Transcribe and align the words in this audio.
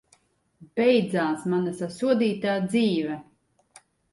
Beidzās 0.79 1.45
mana 1.53 1.75
sasodītā 1.83 2.57
dzīve! 2.73 3.21